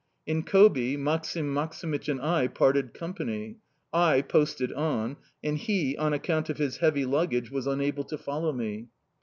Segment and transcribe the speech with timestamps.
[0.25, 3.57] In Kobi, Maksim Maksimych and I parted company.
[3.93, 8.51] I posted on, and he, on account of his heavy luggage, was unable to follow
[8.51, 8.87] me.